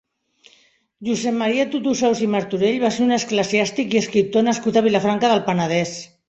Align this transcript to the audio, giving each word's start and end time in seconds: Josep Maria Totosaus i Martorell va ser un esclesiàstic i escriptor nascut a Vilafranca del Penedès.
Josep 1.09 1.35
Maria 1.41 1.65
Totosaus 1.75 2.23
i 2.27 2.29
Martorell 2.35 2.79
va 2.85 2.91
ser 2.97 3.05
un 3.09 3.17
esclesiàstic 3.19 3.95
i 3.97 4.01
escriptor 4.01 4.47
nascut 4.49 4.81
a 4.83 4.85
Vilafranca 4.89 5.31
del 5.35 5.45
Penedès. 5.53 5.95